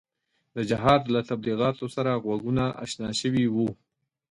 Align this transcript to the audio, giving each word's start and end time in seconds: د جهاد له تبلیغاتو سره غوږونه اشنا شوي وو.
د 0.55 0.57
جهاد 0.69 1.01
له 1.13 1.19
تبلیغاتو 1.29 1.85
سره 1.95 2.11
غوږونه 2.23 2.65
اشنا 2.83 3.09
شوي 3.21 3.45
وو. 3.53 3.69